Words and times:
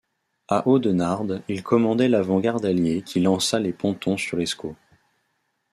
À 0.47 0.67
Audenarde 0.67 1.43
il 1.47 1.61
commandait 1.61 2.09
l’avant-garde 2.09 2.65
alliée 2.65 3.03
qui 3.03 3.19
lança 3.19 3.59
les 3.59 3.71
pontons 3.71 4.17
sur 4.17 4.35
l’Escaut. 4.35 4.75